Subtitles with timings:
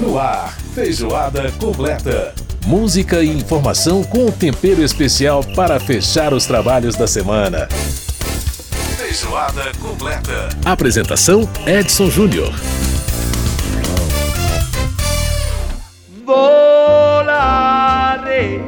[0.00, 2.34] No ar, feijoada completa.
[2.66, 7.68] Música e informação com um tempero especial para fechar os trabalhos da semana.
[8.96, 10.48] Feijoada completa.
[10.64, 12.52] Apresentação Edson Júnior.
[17.26, 18.62] Volare.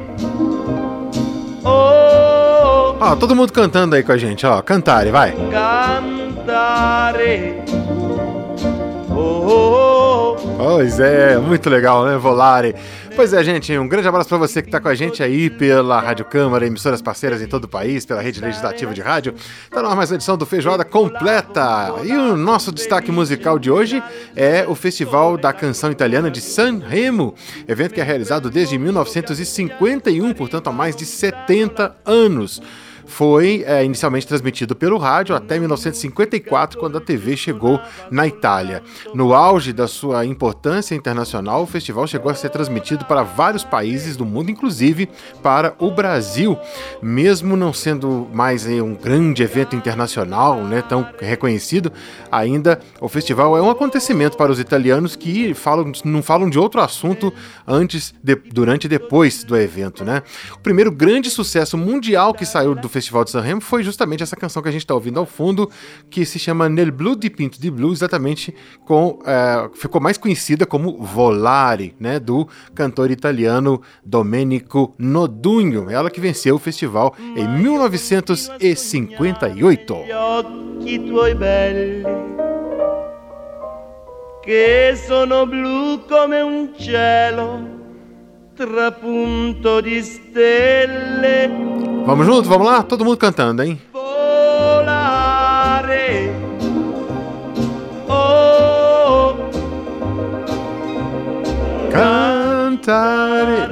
[1.65, 4.63] Oh, Ó, todo mundo cantando aí com a gente, ó.
[4.63, 5.33] Cantare, vai.
[5.51, 6.89] cantare.
[9.11, 9.88] Oh, oh, oh.
[10.59, 12.17] Pois é, muito legal, né?
[12.17, 12.75] Volare.
[13.15, 16.01] Pois é, gente, um grande abraço pra você que tá com a gente aí pela
[16.01, 19.35] Rádio Câmara, emissoras parceiras em todo o país, pela rede legislativa de rádio.
[19.71, 21.95] Tá na mais uma edição do Feijoada completa.
[22.03, 24.03] E o nosso destaque musical de hoje
[24.35, 27.37] é o Festival da Canção Italiana de San Remo,
[27.69, 32.61] evento que é realizado desde 1951, portanto há mais de 70 anos.
[33.09, 37.81] Foi é, inicialmente transmitido pelo rádio até 1954, quando a TV chegou
[38.11, 38.83] na Itália.
[39.15, 44.15] No auge da sua importância internacional, o festival chegou a ser transmitido para vários países
[44.17, 45.09] do mundo, inclusive
[45.43, 46.57] para o Brasil.
[47.03, 51.91] Mesmo não sendo mais eh, um grande evento internacional, né, tão reconhecido,
[52.31, 56.81] ainda o festival é um acontecimento para os italianos que falam, não falam de outro
[56.81, 57.33] assunto
[57.67, 60.05] antes, de- durante e depois do evento.
[60.05, 60.23] Né?
[60.55, 64.63] O primeiro grande sucesso mundial que saiu do Festival de Sanremo foi justamente essa canção
[64.63, 65.69] que a gente está ouvindo ao fundo,
[66.11, 68.55] que se chama Nel Blu di Pinto di Blu, exatamente
[68.85, 69.19] com.
[69.27, 72.19] eh, ficou mais conhecida como Volare, né?
[72.19, 75.91] Do cantor italiano Domenico Nodugno.
[75.91, 79.95] Ela que venceu o festival em 1958.
[79.95, 82.03] Gli occhi tuoi belli
[84.43, 87.77] che sono blu come un cielo
[88.55, 91.49] trapunto di stelle
[92.09, 92.49] Vamos junto?
[92.49, 92.83] Vamos lá?
[92.83, 93.79] Todo mundo cantando, hein?
[93.93, 95.28] volare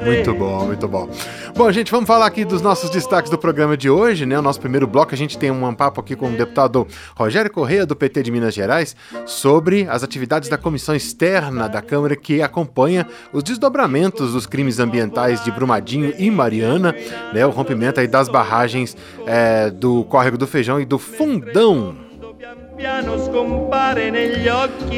[0.05, 1.09] Muito bom, muito bom.
[1.55, 4.39] Bom, gente, vamos falar aqui dos nossos destaques do programa de hoje, né?
[4.39, 7.87] O nosso primeiro bloco, a gente tem um papo aqui com o deputado Rogério Correia,
[7.87, 8.95] do PT de Minas Gerais,
[9.25, 15.43] sobre as atividades da comissão externa da Câmara que acompanha os desdobramentos dos crimes ambientais
[15.43, 16.95] de Brumadinho e Mariana,
[17.33, 17.47] né?
[17.47, 22.06] O rompimento aí das barragens é, do Córrego do Feijão e do Fundão.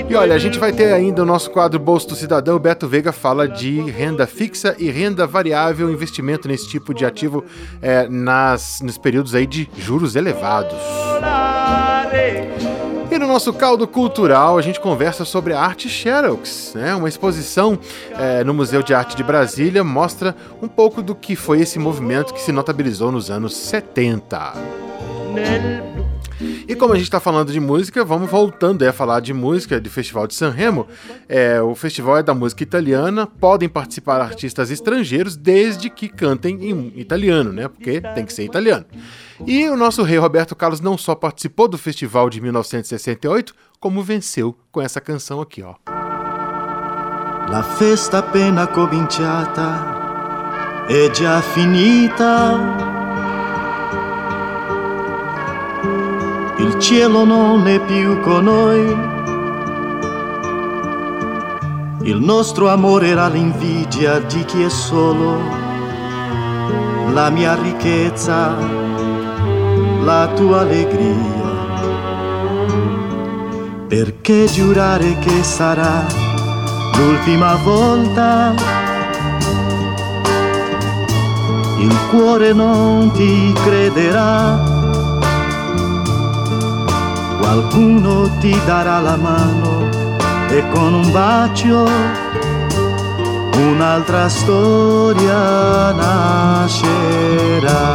[0.08, 2.56] E olha, a gente vai ter ainda o nosso quadro Bolso do Cidadão.
[2.56, 7.44] O Beto Veiga fala de renda fixa e renda variável, investimento nesse tipo de ativo
[7.80, 10.76] é, nas, nos períodos aí de juros elevados.
[13.10, 16.94] E no nosso caldo cultural, a gente conversa sobre a arte Xerox, né?
[16.96, 17.78] Uma exposição
[18.18, 22.34] é, no Museu de Arte de Brasília mostra um pouco do que foi esse movimento
[22.34, 24.52] que se notabilizou nos anos 70.
[25.32, 29.80] nel E como a gente está falando de música, vamos voltando a falar de música
[29.80, 30.86] do Festival de Sanremo.
[31.28, 36.92] É, o festival é da música italiana, podem participar artistas estrangeiros desde que cantem em
[36.96, 37.68] italiano, né?
[37.68, 38.86] Porque tem que ser italiano.
[39.46, 44.56] E o nosso rei Roberto Carlos não só participou do festival de 1968, como venceu
[44.70, 45.74] com essa canção aqui, ó.
[47.50, 49.96] La festa appena cominciata
[50.86, 52.87] è già finita.
[56.58, 58.96] Il cielo non è più con noi.
[62.02, 65.38] Il nostro amore era l'invidia di chi è solo.
[67.12, 68.56] La mia ricchezza,
[70.02, 71.56] la tua allegria.
[73.86, 76.04] Perché giurare che sarà
[76.96, 78.78] l'ultima volta
[81.78, 84.67] il cuore non ti crederà,
[87.48, 89.88] qualcuno ti darà la mano
[90.50, 91.86] e con un bacio
[93.56, 97.87] un'altra storia nascerà.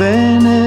[0.00, 0.64] Bene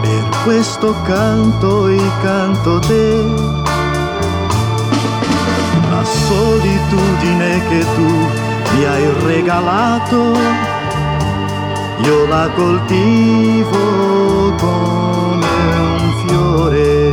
[0.00, 3.24] per questo canto e canto te.
[5.90, 8.08] La solitudine che tu
[8.74, 10.32] mi hai regalato,
[11.98, 15.46] io la coltivo come
[15.80, 17.11] un fiore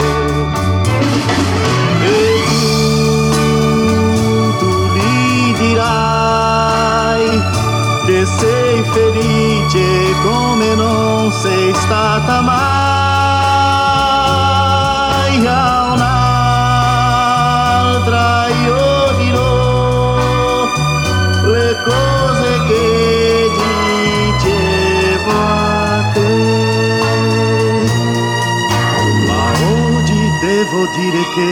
[8.38, 12.58] sei felice come non sei stata mai.
[15.48, 15.94] A
[18.04, 20.68] un'altra io dirò
[21.46, 23.50] le cose che
[24.38, 26.34] dicevo a te.
[29.28, 29.44] Ma
[29.88, 31.50] oggi devo dire che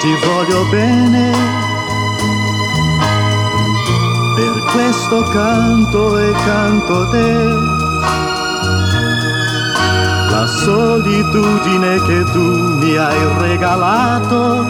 [0.00, 1.71] ti voglio bene
[4.72, 7.80] questo canto e canto te
[10.32, 12.40] la solitudine che tu
[12.78, 14.66] mi hai regalato,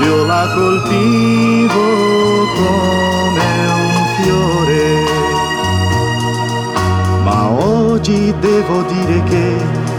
[0.00, 1.84] io la coltivo
[2.56, 3.50] come
[3.84, 4.84] un fiore.
[7.22, 9.56] Ma oggi devo dire che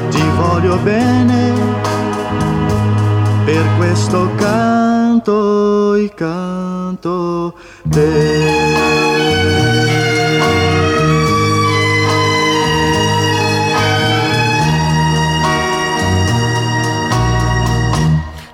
[0.10, 1.54] ti voglio bene,
[3.46, 7.54] per questo canto e canto.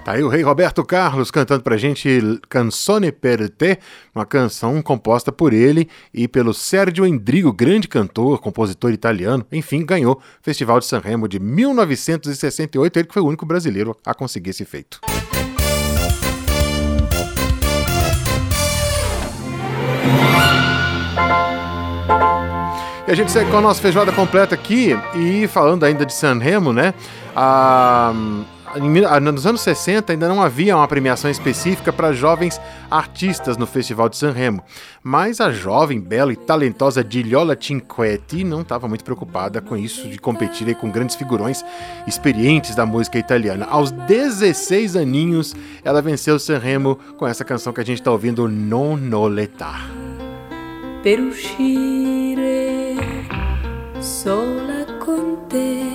[0.03, 2.09] Tá aí o rei Roberto Carlos cantando pra gente
[2.49, 3.79] Canzone per te,
[4.13, 9.45] uma canção composta por ele e pelo Sergio Endrigo, grande cantor, compositor italiano.
[9.49, 14.13] Enfim, ganhou o Festival de Sanremo de 1968, ele que foi o único brasileiro a
[14.13, 14.99] conseguir esse feito.
[23.07, 26.71] E a gente segue com a nossa feijoada completa aqui e falando ainda de Sanremo,
[26.71, 26.93] né?
[27.35, 28.13] A
[28.79, 34.15] nos anos 60 ainda não havia uma premiação específica para jovens artistas no Festival de
[34.15, 34.63] Sanremo,
[35.03, 40.17] mas a jovem, bela e talentosa Diliola Cinquetti não estava muito preocupada com isso de
[40.17, 41.65] competir com grandes figurões
[42.07, 43.67] experientes da música italiana.
[43.69, 48.47] Aos 16 aninhos, ela venceu o Sanremo com essa canção que a gente está ouvindo,
[48.47, 49.85] Non Noletar.
[51.03, 52.80] Per uscire
[54.01, 55.91] sola con te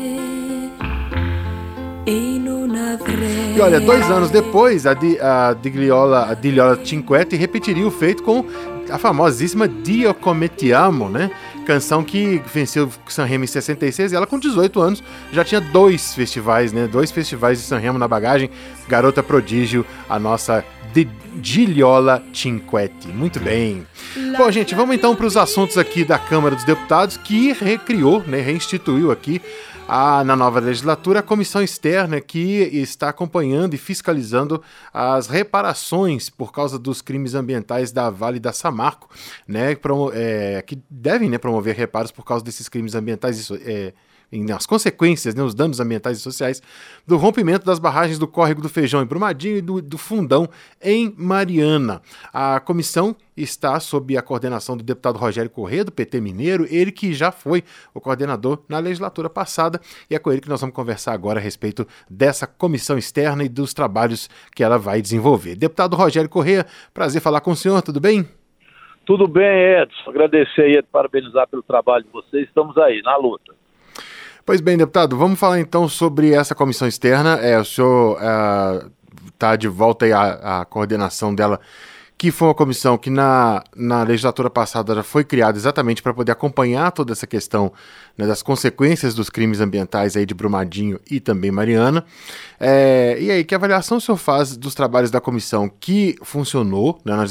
[2.09, 8.23] e olha, dois anos depois, a, Di, a Digliola, a Digliola Cinquetti repetiria o feito
[8.23, 8.45] com
[8.91, 11.31] a famosíssima Dio Come Ti Amo, né?
[11.67, 15.03] Canção que venceu Sanremo em 66 e ela com 18 anos
[15.33, 16.87] já tinha dois festivais, né?
[16.87, 18.51] Dois festivais de Sanremo na bagagem.
[18.87, 20.63] Garota prodígio, a nossa
[21.43, 23.09] Giliola Cinquetti.
[23.09, 23.87] Muito bem.
[24.37, 28.41] Bom, gente, vamos então para os assuntos aqui da Câmara dos Deputados que recriou, né,
[28.41, 29.43] reinstituiu aqui
[29.89, 32.41] a, na nova legislatura, a comissão externa que
[32.73, 34.63] está acompanhando e fiscalizando
[34.93, 39.09] as reparações por causa dos crimes ambientais da Vale da Samarco,
[39.47, 39.77] né,
[40.13, 43.93] é, que devem né, promover reparos por causa desses crimes ambientais é,
[44.55, 46.63] as consequências, né, os danos ambientais e sociais
[47.07, 50.49] do rompimento das barragens do córrego do Feijão em Brumadinho e do, do Fundão
[50.83, 52.03] em Mariana.
[52.33, 57.13] A comissão está sob a coordenação do deputado Rogério Corrêa, do PT Mineiro, ele que
[57.13, 57.63] já foi
[57.95, 59.81] o coordenador na legislatura passada,
[60.11, 63.49] e é com ele que nós vamos conversar agora a respeito dessa comissão externa e
[63.49, 65.55] dos trabalhos que ela vai desenvolver.
[65.55, 68.27] Deputado Rogério Corrêa, prazer falar com o senhor, tudo bem?
[69.05, 70.11] Tudo bem, Edson.
[70.11, 72.49] Agradecer aí, parabenizar pelo trabalho de vocês.
[72.49, 73.55] Estamos aí, na luta.
[74.47, 77.35] Pois bem, deputado, vamos falar então sobre essa comissão externa.
[77.43, 78.17] É, o senhor
[79.35, 81.59] está é, de volta à, à coordenação dela
[82.19, 86.33] que foi uma comissão que na, na legislatura passada já foi criada exatamente para poder
[86.33, 87.71] acompanhar toda essa questão
[88.17, 92.03] né, das consequências dos crimes ambientais aí de Brumadinho e também Mariana.
[92.59, 97.15] É, e aí, que avaliação o senhor faz dos trabalhos da comissão que funcionou né,
[97.15, 97.25] na,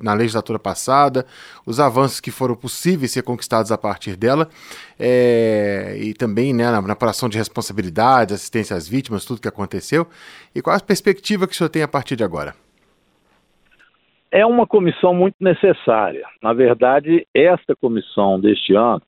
[0.00, 1.26] na, legislatura passada,
[1.66, 4.48] os avanços que foram possíveis ser conquistados a partir dela,
[4.96, 10.06] é, e também né, na, na apuração de responsabilidades, assistência às vítimas, tudo que aconteceu,
[10.54, 12.54] e qual a perspectiva que o senhor tem a partir de agora?
[14.30, 16.24] É uma comissão muito necessária.
[16.42, 19.02] Na verdade, esta comissão deste ano,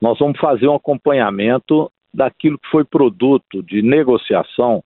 [0.00, 4.82] nós vamos fazer um acompanhamento daquilo que foi produto de negociação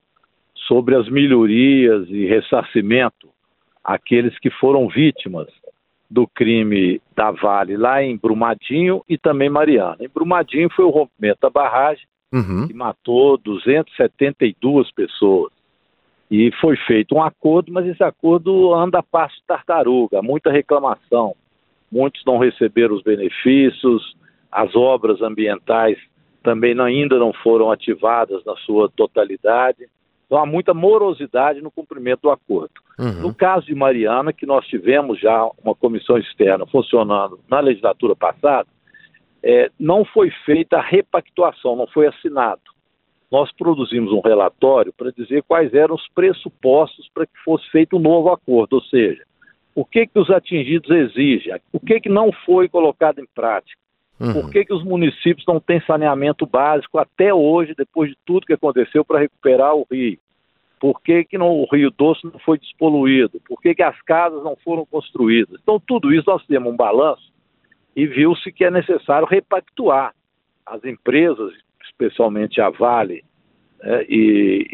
[0.67, 3.29] sobre as melhorias e ressarcimento
[3.83, 5.49] àqueles que foram vítimas
[6.11, 9.97] do crime da Vale lá em Brumadinho e também Mariana.
[10.01, 12.67] Em Brumadinho foi o rompimento da barragem uhum.
[12.67, 15.53] que matou 272 pessoas.
[16.31, 21.37] E foi feito um acordo, mas esse acordo anda a passo tartaruga, muita reclamação.
[21.91, 24.17] Muitos não receberam os benefícios,
[24.51, 25.99] as obras ambientais
[26.43, 29.87] também não, ainda não foram ativadas na sua totalidade.
[30.27, 32.75] Então há muita morosidade no cumprimento do acordo.
[32.99, 33.23] Uhum.
[33.23, 38.69] No caso de Mariana, que nós tivemos já uma comissão externa funcionando na legislatura passada,
[39.43, 42.61] é, não foi feita a repactuação, não foi assinado
[43.31, 48.01] nós produzimos um relatório para dizer quais eram os pressupostos para que fosse feito um
[48.01, 49.25] novo acordo, ou seja,
[49.75, 53.77] o que, que os atingidos exigem, o que, que não foi colocado em prática,
[54.19, 54.33] Uhum.
[54.33, 58.55] Por que, que os municípios não têm saneamento básico até hoje, depois de tudo que
[58.55, 60.19] aconteceu, para recuperar o rio?
[60.81, 63.41] Por que, que não, o Rio Doce não foi despoluído?
[63.47, 65.59] Por que, que as casas não foram construídas?
[65.63, 67.33] Então, tudo isso nós temos um balanço
[67.95, 70.15] e viu-se que é necessário repactuar
[70.67, 71.53] as empresas,
[71.87, 73.25] especialmente a Vale
[73.83, 74.67] né, e,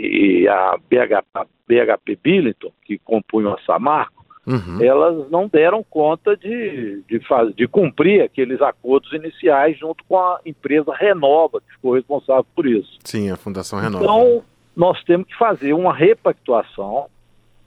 [0.44, 4.82] e, a BH, BHP Billington, que compunham a Samarco, uhum.
[4.82, 10.40] elas não deram conta de, de, faz, de cumprir aqueles acordos iniciais junto com a
[10.44, 12.98] empresa Renova, que ficou responsável por isso.
[13.04, 14.04] Sim, a Fundação Renova.
[14.04, 14.42] Então,
[14.76, 17.06] nós temos que fazer uma repactuação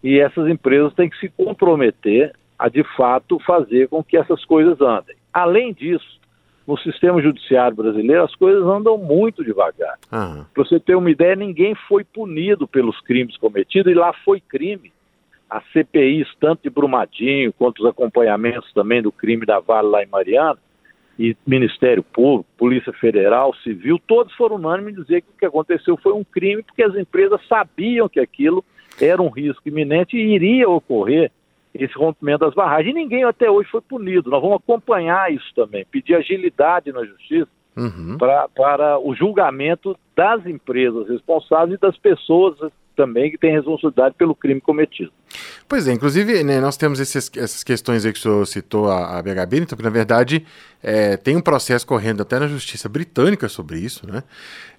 [0.04, 4.80] e essas empresas têm que se comprometer a, de fato, fazer com que essas coisas
[4.82, 5.16] andem.
[5.34, 6.20] Além disso,
[6.68, 9.98] no sistema judiciário brasileiro, as coisas andam muito devagar.
[10.12, 10.46] Uhum.
[10.54, 14.92] Para você ter uma ideia, ninguém foi punido pelos crimes cometidos e lá foi crime.
[15.48, 20.08] As CPIs, tanto de Brumadinho quanto os acompanhamentos também do crime da Vale lá em
[20.08, 20.58] Mariana,
[21.18, 25.98] e Ministério Público, Polícia Federal, Civil, todos foram unânimes em dizer que o que aconteceu
[25.98, 28.64] foi um crime porque as empresas sabiam que aquilo
[29.00, 31.32] era um risco iminente e iria ocorrer
[31.84, 32.92] esse rompimento das barragens.
[32.92, 34.30] E ninguém até hoje foi punido.
[34.30, 38.18] Nós vamos acompanhar isso também, pedir agilidade na justiça uhum.
[38.18, 42.58] pra, para o julgamento das empresas responsáveis e das pessoas
[42.96, 45.12] também que têm responsabilidade pelo crime cometido.
[45.68, 49.18] Pois é, inclusive né, nós temos esses, essas questões aí que o senhor citou a,
[49.18, 50.46] a BH Benetton, que na verdade
[50.82, 54.24] é, tem um processo correndo até na justiça britânica sobre isso, né?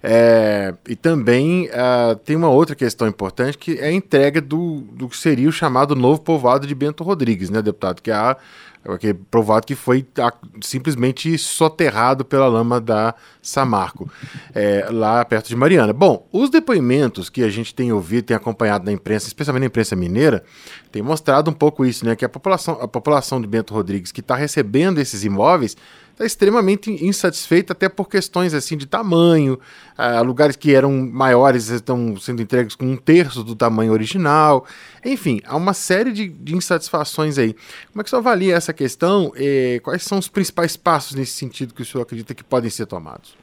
[0.01, 5.09] É, e também uh, tem uma outra questão importante que é a entrega do, do
[5.09, 8.01] que seria o chamado novo povoado de Bento Rodrigues, né, deputado?
[8.01, 8.37] Que é a
[8.99, 10.05] que é provado que foi
[10.61, 14.09] simplesmente soterrado pela lama da Samarco,
[14.55, 15.91] é, lá perto de Mariana.
[15.93, 19.95] Bom, os depoimentos que a gente tem ouvido, tem acompanhado na imprensa, especialmente na imprensa
[19.95, 20.43] mineira,
[20.91, 22.15] tem mostrado um pouco isso, né?
[22.15, 25.75] Que a população, a população de Bento Rodrigues que está recebendo esses imóveis
[26.17, 29.59] está extremamente insatisfeita até por questões assim de tamanho,
[29.97, 34.65] uh, lugares que eram maiores estão sendo entregues com um terço do tamanho original,
[35.05, 37.53] enfim, há uma série de, de insatisfações aí.
[37.91, 39.31] Como é que você avalia essa questão?
[39.37, 42.87] E quais são os principais passos nesse sentido que o senhor acredita que podem ser
[42.87, 43.37] tomados?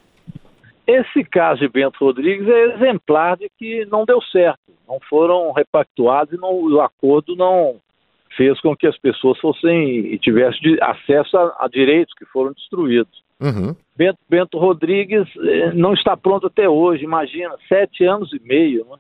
[0.87, 6.35] Esse caso de Bento Rodrigues é exemplar de que não deu certo, não foram repactuados
[6.35, 7.77] e não, o acordo não
[8.37, 13.23] fez com que as pessoas fossem e tivessem acesso a, a direitos que foram destruídos.
[13.41, 13.75] Uhum.
[13.97, 18.97] Bento, Bento, Rodrigues eh, não está pronto até hoje, imagina, sete anos e meio, né?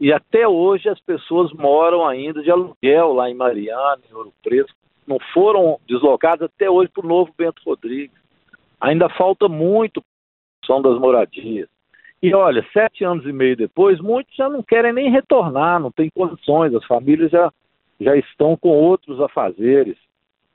[0.00, 4.72] e até hoje as pessoas moram ainda de aluguel lá em Mariana, em Ouro Preto,
[5.06, 8.18] não foram deslocadas até hoje para o novo Bento Rodrigues.
[8.80, 10.02] Ainda falta muito
[10.64, 11.68] são das moradias.
[12.22, 16.10] E olha, sete anos e meio depois, muitos já não querem nem retornar, não tem
[16.10, 17.50] condições, as famílias já
[18.00, 19.96] já estão com outros afazeres.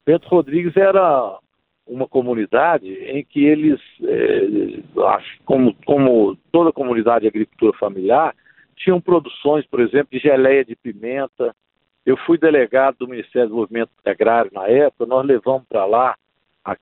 [0.05, 1.39] Bento Rodrigues era
[1.85, 4.81] uma comunidade em que eles, é,
[5.45, 8.35] como, como toda comunidade de agricultura familiar,
[8.75, 11.55] tinham produções, por exemplo, de geleia de pimenta.
[12.05, 16.15] Eu fui delegado do Ministério do Desenvolvimento Agrário na época, nós levamos para lá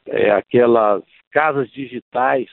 [0.08, 2.48] é, aquelas casas digitais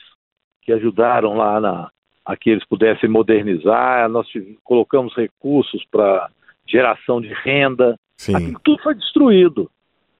[0.62, 1.90] que ajudaram lá na,
[2.24, 4.26] a que eles pudessem modernizar, nós
[4.62, 6.28] colocamos recursos para
[6.66, 7.96] geração de renda,
[8.28, 9.70] Aquilo tudo foi destruído.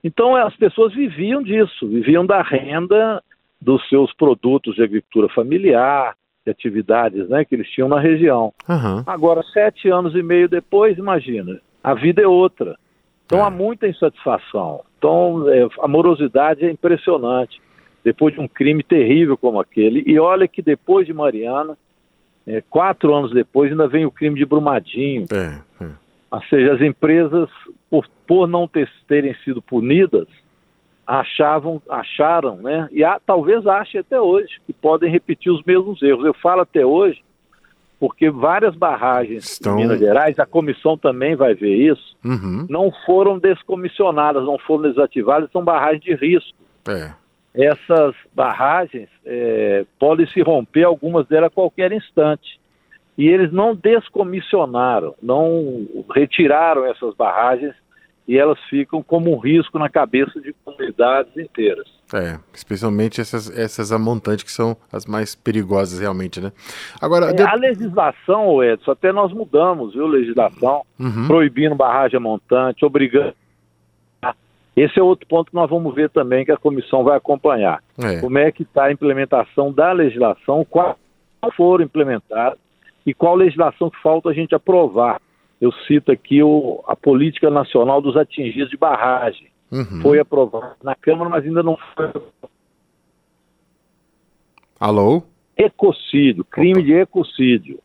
[0.02, 3.22] Então as pessoas viviam disso, viviam da renda
[3.60, 8.54] dos seus produtos de agricultura familiar, de atividades né, que eles tinham na região.
[8.66, 9.02] Uhum.
[9.06, 12.76] Agora, sete anos e meio depois, imagina, a vida é outra.
[13.26, 13.42] Então é.
[13.42, 14.80] há muita insatisfação.
[14.96, 17.60] Então é, a morosidade é impressionante.
[18.02, 20.02] Depois de um crime terrível como aquele.
[20.06, 21.76] E olha que depois de Mariana,
[22.46, 25.26] é, quatro anos depois, ainda vem o crime de Brumadinho.
[25.30, 25.90] É, é.
[26.30, 27.48] Ou seja, as empresas,
[27.88, 30.28] por, por não ter, terem sido punidas,
[31.06, 32.88] achavam, acharam, né?
[32.92, 36.24] E há, talvez achem até hoje que podem repetir os mesmos erros.
[36.24, 37.22] Eu falo até hoje
[37.98, 39.74] porque várias barragens Estão...
[39.74, 42.64] em Minas Gerais, a comissão também vai ver isso, uhum.
[42.68, 46.56] não foram descomissionadas, não foram desativadas, são barragens de risco.
[46.88, 47.12] É.
[47.52, 52.59] Essas barragens é, podem se romper, algumas delas a qualquer instante
[53.20, 57.74] e eles não descomissionaram, não retiraram essas barragens
[58.26, 61.86] e elas ficam como um risco na cabeça de comunidades inteiras.
[62.14, 66.50] É, especialmente essas, essas amontantes que são as mais perigosas realmente, né?
[66.98, 67.42] Agora, é, de...
[67.42, 71.26] a legislação, Edson, até nós mudamos, viu, legislação, uhum.
[71.26, 73.34] proibindo barragem montante, obrigando
[74.74, 77.82] esse é outro ponto que nós vamos ver também que a comissão vai acompanhar.
[78.02, 78.18] É.
[78.18, 80.96] Como é que está a implementação da legislação, quais
[81.54, 82.58] foram implementadas
[83.06, 85.20] e qual legislação que falta a gente aprovar.
[85.60, 89.48] Eu cito aqui o, a Política Nacional dos Atingidos de Barragem.
[89.70, 90.00] Uhum.
[90.02, 92.10] Foi aprovada na Câmara, mas ainda não foi.
[94.78, 95.22] Alô?
[95.56, 97.78] Ecocídio, crime de ecocídio.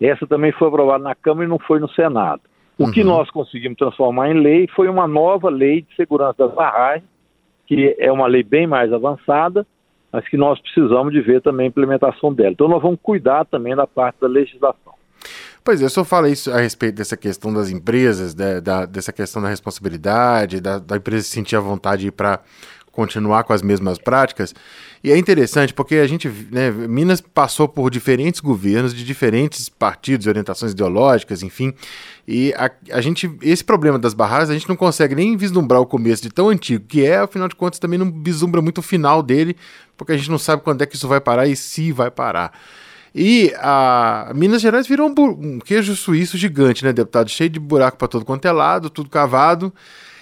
[0.00, 2.42] Essa também foi aprovada na Câmara e não foi no Senado.
[2.76, 2.90] O uhum.
[2.90, 7.08] que nós conseguimos transformar em lei foi uma nova lei de segurança das barragens,
[7.66, 9.66] que é uma lei bem mais avançada,
[10.12, 12.50] mas que nós precisamos de ver também a implementação dela.
[12.50, 14.94] Então nós vamos cuidar também da parte da legislação.
[15.62, 19.12] Pois é, eu só falo isso a respeito dessa questão das empresas, né, da, dessa
[19.12, 22.40] questão da responsabilidade, da, da empresa sentir a vontade para
[22.92, 24.54] continuar com as mesmas práticas.
[25.02, 30.26] E é interessante porque a gente, né, Minas passou por diferentes governos de diferentes partidos,
[30.26, 31.72] orientações ideológicas, enfim.
[32.26, 35.86] E a, a gente, esse problema das barragens, a gente não consegue nem vislumbrar o
[35.86, 39.22] começo de tão antigo que é, afinal de contas, também não vislumbra muito o final
[39.22, 39.56] dele,
[39.96, 42.52] porque a gente não sabe quando é que isso vai parar e se vai parar.
[43.14, 47.28] E a Minas Gerais virou um, um queijo suíço gigante, né, deputado?
[47.28, 49.72] Cheio de buraco para todo quanto é lado, tudo cavado.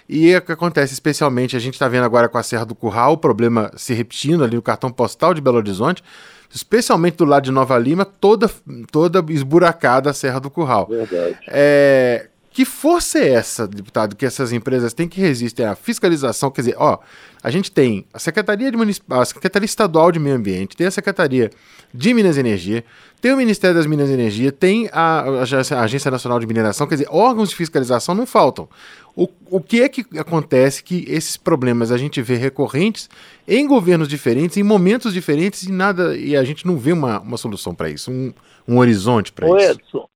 [0.09, 3.13] E o que acontece, especialmente, a gente está vendo agora com a Serra do Curral,
[3.13, 6.03] o problema se repetindo ali no cartão postal de Belo Horizonte,
[6.49, 8.51] especialmente do lado de Nova Lima, toda,
[8.91, 10.87] toda esburacada a Serra do Curral.
[10.89, 11.39] Verdade.
[11.49, 16.51] É, que força é essa, deputado, que essas empresas têm que resistir à fiscalização?
[16.51, 16.99] Quer dizer, ó,
[17.41, 18.77] a gente tem a Secretaria, de
[19.11, 21.53] a Secretaria Estadual de Meio Ambiente, tem a Secretaria
[21.95, 22.85] de Minas e Energia,
[23.21, 26.97] tem o Ministério das Minas e Energia, tem a, a Agência Nacional de Mineração, quer
[26.97, 28.69] dizer, órgãos de fiscalização não faltam.
[29.15, 33.09] O, o que é que acontece que esses problemas a gente vê recorrentes
[33.47, 37.37] em governos diferentes, em momentos diferentes, e nada e a gente não vê uma, uma
[37.37, 38.35] solução para isso, um,
[38.67, 39.79] um horizonte para isso?
[39.79, 40.09] Edson,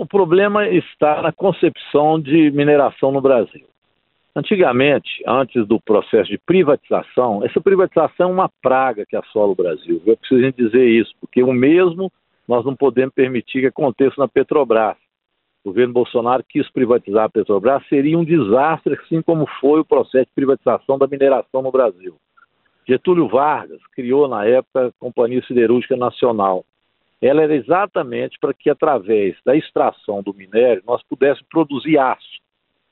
[0.00, 3.66] o problema está na concepção de mineração no Brasil.
[4.34, 10.00] Antigamente, antes do processo de privatização, essa privatização é uma praga que assola o Brasil.
[10.06, 12.10] Eu preciso dizer isso, porque o mesmo
[12.48, 14.96] nós não podemos permitir que aconteça na Petrobras.
[15.62, 20.28] O governo Bolsonaro quis privatizar a Petrobras, seria um desastre, assim como foi o processo
[20.28, 22.16] de privatização da mineração no Brasil.
[22.88, 26.64] Getúlio Vargas criou, na época, a Companhia Siderúrgica Nacional
[27.20, 32.40] ela era exatamente para que, através da extração do minério, nós pudéssemos produzir aço.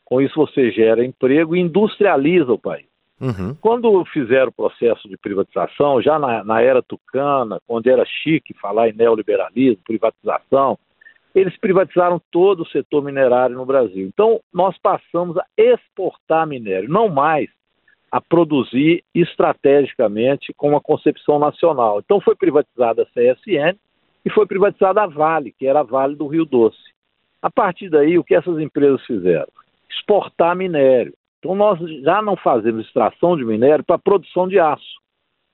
[0.05, 2.87] Com isso, você gera emprego e industrializa o país.
[3.21, 3.55] Uhum.
[3.61, 8.88] Quando fizeram o processo de privatização, já na, na, era tucana, onde era chique falar
[8.88, 10.79] em neoliberalismo, privatização,
[11.35, 14.07] eles privatizaram todo o setor minerário no Brasil.
[14.07, 17.49] Então, nós passamos a exportar minério, não mais
[18.11, 21.99] a produzir estrategicamente com uma concepção nacional.
[21.99, 23.77] Então, foi privatizada a CSN,
[24.29, 26.77] e foi privatizada a Vale, que era a Vale do Rio Doce.
[27.41, 29.49] A partir daí, o que essas empresas fizeram?
[29.91, 31.14] Exportar minério.
[31.38, 34.99] Então, nós já não fazemos extração de minério para produção de aço.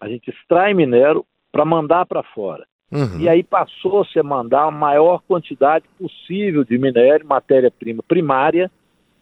[0.00, 2.66] A gente extrai minério para mandar para fora.
[2.90, 3.20] Uhum.
[3.20, 8.68] E aí passou-se a mandar a maior quantidade possível de minério, matéria-prima primária,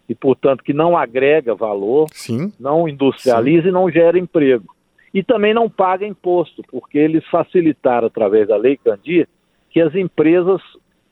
[0.09, 2.51] e, portanto, que não agrega valor, Sim.
[2.59, 3.69] não industrializa Sim.
[3.69, 4.73] e não gera emprego
[5.13, 9.29] e também não paga imposto, porque eles facilitaram, através da Lei Candir,
[9.73, 10.61] que as empresas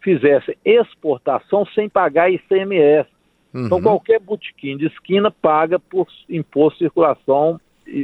[0.03, 3.09] fizessem exportação sem pagar ICMS.
[3.51, 3.67] Então, uhum.
[3.67, 7.61] Então, qualquer botequim de esquina paga por imposto de circulação,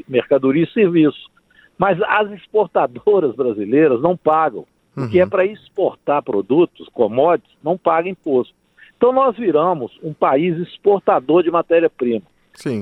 [0.09, 1.31] mercadoria e serviço.
[1.79, 5.27] Mas as exportadoras brasileiras não pagam, porque é uhum.
[5.27, 8.55] é para exportar produtos, commodities, não paga imposto.
[8.97, 12.23] Então, nós viramos um país exportador de matéria-prima.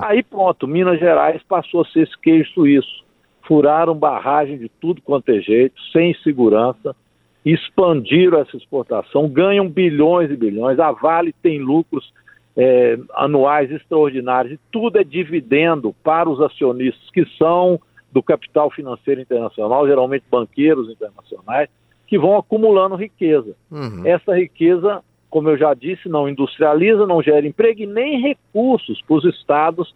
[0.02, 3.04] Aí pronto, Minas Gerais passou a ser esse queijo suíço
[3.46, 6.96] furaram barragem de tudo quanto é jeito, sem segurança,
[7.44, 10.78] expandiram essa exportação, ganham bilhões e bilhões.
[10.78, 12.12] A Vale tem lucros
[12.56, 17.80] é, anuais extraordinários e tudo é dividendo para os acionistas que são
[18.10, 21.68] do capital financeiro internacional, geralmente banqueiros internacionais,
[22.06, 23.56] que vão acumulando riqueza.
[23.70, 24.06] Uhum.
[24.06, 29.16] Essa riqueza, como eu já disse, não industrializa, não gera emprego e nem recursos para
[29.16, 29.94] os estados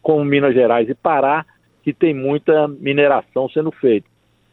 [0.00, 1.44] como Minas Gerais e Pará,
[1.82, 4.06] que tem muita mineração sendo feita.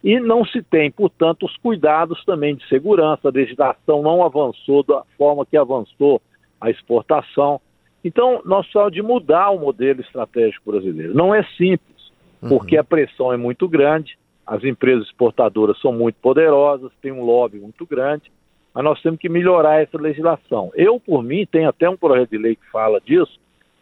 [0.03, 5.03] E não se tem, portanto, os cuidados também de segurança, a legislação não avançou da
[5.17, 6.21] forma que avançou
[6.59, 7.61] a exportação.
[8.03, 11.13] Então, nós precisamos de mudar o modelo estratégico brasileiro.
[11.13, 12.11] Não é simples,
[12.41, 12.49] uhum.
[12.49, 17.59] porque a pressão é muito grande, as empresas exportadoras são muito poderosas, tem um lobby
[17.59, 18.29] muito grande,
[18.73, 20.69] mas nós temos que melhorar essa legislação.
[20.75, 23.39] Eu, por mim, tenho até um projeto de lei que fala disso,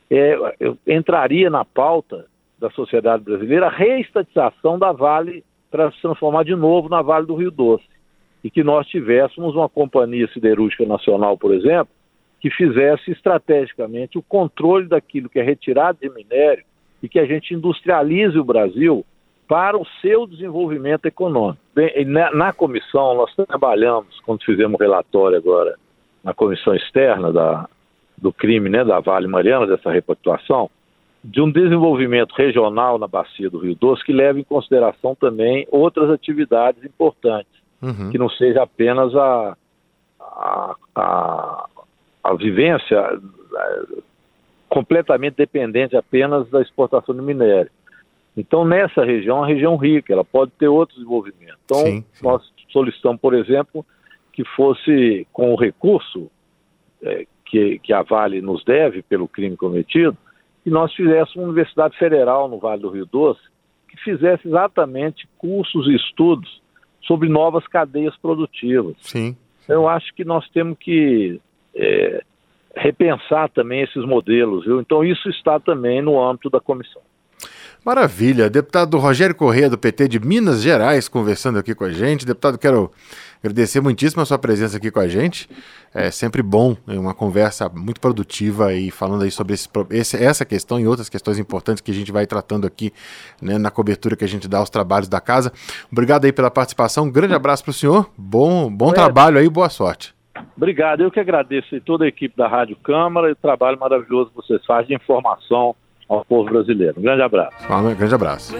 [0.10, 2.28] é, eu entraria na pauta
[2.60, 7.36] da sociedade brasileira a reestatização da Vale para se transformar de novo na Vale do
[7.36, 7.86] Rio Doce.
[8.44, 11.94] E que nós tivéssemos uma companhia siderúrgica nacional, por exemplo,
[12.42, 16.64] que fizesse estrategicamente o controle daquilo que é retirado de minério
[17.02, 19.06] e que a gente industrialize o Brasil
[19.48, 21.62] para o seu desenvolvimento econômico.
[21.76, 25.76] Bem, na, na, comissão, nós trabalhamos, quando fizemos o relatório agora,
[26.24, 27.68] na comissão externa da,
[28.18, 30.70] do crime né, da Vale Mariana, dessa repactuação,
[31.24, 36.10] de um desenvolvimento regional na bacia do Rio Doce que leve em consideração também outras
[36.10, 38.10] atividades importantes, uhum.
[38.10, 39.58] que não seja apenas a,
[40.20, 41.70] a, a,
[42.24, 43.84] a vivência é,
[44.68, 47.70] completamente dependente apenas da exportação de minério.
[48.36, 51.60] Então, nessa região, é uma região rica, ela pode ter outros desenvolvimentos.
[51.66, 52.26] Então, sim, sim.
[52.26, 53.86] nós solicitamos, por exemplo,
[54.32, 56.32] que fosse com o recurso
[57.04, 60.18] é, que, que a Vale nos deve pelo crime cometido,
[60.64, 63.42] que nós fizéssemos uma Universidade Federal no Vale do Rio Doce,
[63.88, 66.62] que fizesse exatamente cursos e estudos
[67.02, 68.96] sobre novas cadeias produtivas.
[69.00, 69.36] Sim.
[69.68, 71.40] Eu acho que nós temos que
[71.76, 72.24] é,
[72.76, 74.80] repensar também esses modelos, viu?
[74.80, 77.02] Então isso está também no âmbito da comissão.
[77.84, 78.48] Maravilha.
[78.48, 82.28] Deputado Rogério Corrêa, do PT de Minas Gerais, conversando aqui com a gente.
[82.28, 82.92] Deputado, quero
[83.40, 85.50] agradecer muitíssimo a sua presença aqui com a gente.
[85.92, 90.46] É sempre bom, é uma conversa muito produtiva e falando aí sobre esse, esse, essa
[90.46, 92.94] questão e outras questões importantes que a gente vai tratando aqui
[93.42, 95.52] né, na cobertura que a gente dá aos trabalhos da casa.
[95.92, 97.06] Obrigado aí pela participação.
[97.06, 98.12] Um grande abraço para o senhor.
[98.16, 100.14] Bom, bom trabalho aí, boa sorte.
[100.56, 101.02] Obrigado.
[101.02, 104.36] Eu que agradeço e toda a equipe da Rádio Câmara e o trabalho maravilhoso que
[104.36, 105.76] vocês fazem de informação
[106.12, 106.96] ao povo brasileiro.
[106.98, 107.56] Um grande abraço.
[107.70, 108.54] Um grande abraço.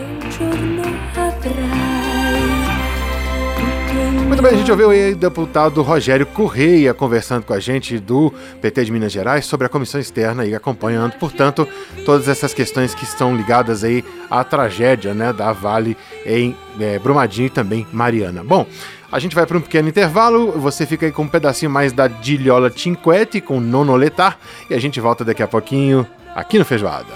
[4.26, 8.34] Muito bem, a gente ouviu aí o deputado Rogério Correia conversando com a gente do
[8.62, 11.68] PT de Minas Gerais sobre a comissão externa e acompanhando, portanto,
[12.06, 17.48] todas essas questões que estão ligadas aí à tragédia né, da Vale em é, Brumadinho
[17.48, 18.42] e também Mariana.
[18.42, 18.66] Bom,
[19.12, 22.08] a gente vai para um pequeno intervalo, você fica aí com um pedacinho mais da
[22.08, 27.14] Dilhola Cinquete com Nonoletar e a gente volta daqui a pouquinho aqui no Feijoada.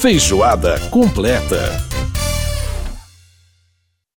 [0.00, 1.89] Feijoada completa.